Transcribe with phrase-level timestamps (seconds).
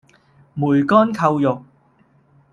[0.55, 1.63] 梅干扣肉